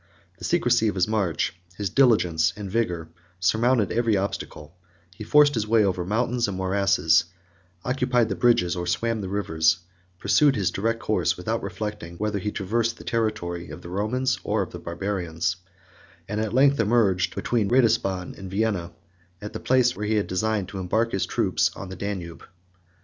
[0.39, 3.09] The secrecy of his march, his diligence, and vigor,
[3.39, 4.75] surmounted every obstacle;
[5.13, 7.25] he forced his way over mountains and morasses,
[7.85, 9.77] occupied the bridges or swam the rivers,
[10.17, 14.39] pursued his direct course, 30 without reflecting whether he traversed the territory of the Romans
[14.43, 15.57] or of the Barbarians,
[16.27, 18.93] and at length emerged, between Ratisbon and Vienna,
[19.39, 22.43] at the place where he designed to embark his troops on the Danube.